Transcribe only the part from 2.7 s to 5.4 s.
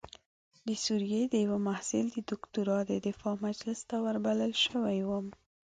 د دفاع مجلس ته وربلل شوی وم.